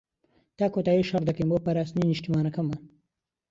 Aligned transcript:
تا 0.57 0.65
کۆتایی 0.73 1.07
شەڕ 1.09 1.23
دەکەین 1.29 1.47
بۆ 1.49 1.57
پاراستنی 1.65 2.07
نیشتمانەکەمان. 2.11 2.81